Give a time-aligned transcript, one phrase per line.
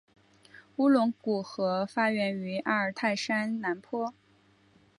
[0.77, 4.11] 乌伦古河发源于阿尔泰山南坡。